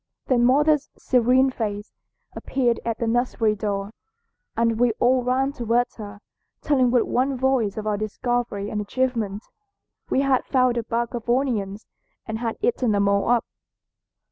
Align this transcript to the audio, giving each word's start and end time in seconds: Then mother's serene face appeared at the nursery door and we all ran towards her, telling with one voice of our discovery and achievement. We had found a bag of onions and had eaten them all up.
Then 0.25 0.45
mother's 0.45 0.89
serene 0.97 1.51
face 1.51 1.93
appeared 2.35 2.79
at 2.83 2.97
the 2.97 3.05
nursery 3.05 3.53
door 3.53 3.91
and 4.57 4.79
we 4.79 4.93
all 4.93 5.21
ran 5.21 5.51
towards 5.53 5.97
her, 5.97 6.19
telling 6.59 6.89
with 6.89 7.03
one 7.03 7.37
voice 7.37 7.77
of 7.77 7.85
our 7.85 7.97
discovery 7.97 8.71
and 8.71 8.81
achievement. 8.81 9.43
We 10.09 10.21
had 10.21 10.43
found 10.45 10.77
a 10.77 10.83
bag 10.83 11.13
of 11.13 11.29
onions 11.29 11.85
and 12.25 12.39
had 12.39 12.57
eaten 12.61 12.93
them 12.93 13.07
all 13.07 13.29
up. 13.29 13.45